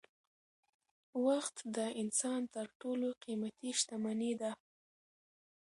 [1.25, 4.51] وخت د انسان تر ټولو قيمتي شتمني ده.